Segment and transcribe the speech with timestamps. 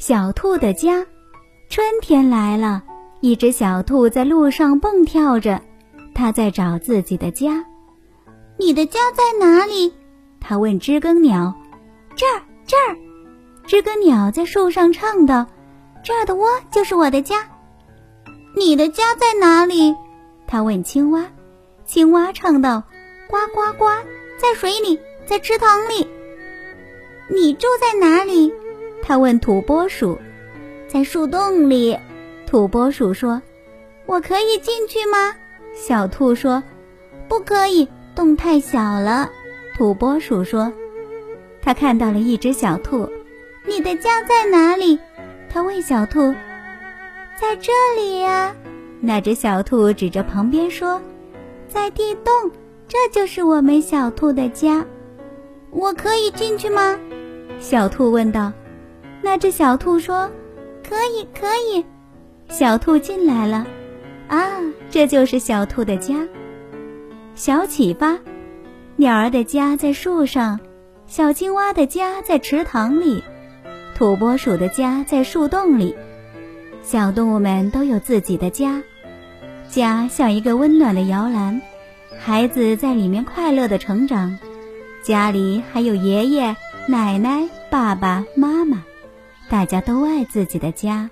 [0.00, 1.06] 小兔的家，
[1.68, 2.82] 春天来了，
[3.20, 5.60] 一只小兔在路上蹦跳着，
[6.14, 7.66] 它在找自己的家。
[8.56, 9.92] 你的家在哪里？
[10.40, 11.54] 它问知更鸟。
[12.16, 12.96] 这儿，这儿。
[13.66, 15.46] 知更鸟在树上唱道
[16.02, 17.46] ：“这儿的窝就是我的家。”
[18.56, 19.94] 你的家在哪里？
[20.46, 21.26] 它问青蛙。
[21.84, 22.84] 青蛙唱道
[23.28, 23.84] ：“呱呱呱，
[24.38, 26.08] 在水里，在池塘里。”
[27.28, 28.50] 你住在哪里？
[29.10, 30.16] 他问土拨鼠。
[30.86, 31.98] 在树洞里。
[32.46, 33.42] 土拨鼠说
[34.06, 35.34] ：“我可以进去吗？”
[35.74, 36.62] 小兔说
[37.26, 39.28] ：“不可以，洞太小了。”
[39.76, 40.72] 土拨鼠说
[41.60, 43.10] ：“他看到了一只小兔。
[43.66, 44.96] 你的家在哪里？”
[45.50, 46.32] 他问小兔。
[47.34, 48.54] “在这里呀。”
[49.02, 51.02] 那只小兔指着旁边说
[51.66, 52.32] ：“在地洞，
[52.86, 54.86] 这就是我们小兔的家。
[55.72, 56.96] 我可以进去吗？”
[57.58, 58.52] 小兔问道
[59.22, 60.30] ：“那只小兔说，
[60.88, 61.84] 可以，可以。”
[62.48, 63.66] 小兔进来了。
[64.28, 64.46] 啊，
[64.90, 66.26] 这就是小兔的家。
[67.34, 68.18] 小启发：
[68.96, 70.60] 鸟儿的家在树上，
[71.06, 73.22] 小青蛙的家在池塘里，
[73.96, 75.96] 土拨鼠的家在树洞里。
[76.82, 78.82] 小动物们都有自己的家，
[79.68, 81.60] 家像一个温暖的摇篮，
[82.18, 84.38] 孩子在里面快乐的成长。
[85.02, 86.56] 家里还有爷爷。
[86.86, 88.82] 奶奶、爸爸妈妈，
[89.50, 91.10] 大家都爱自己的家。